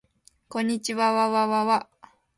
[0.49, 1.87] こんにちわわわわ